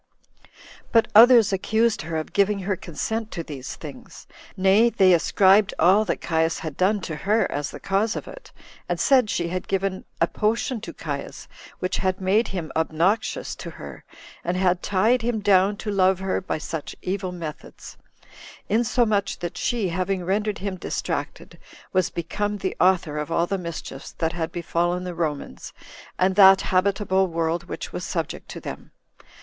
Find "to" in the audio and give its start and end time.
3.33-3.43, 7.01-7.15, 10.81-10.91, 13.57-13.69, 15.77-15.91, 28.49-28.59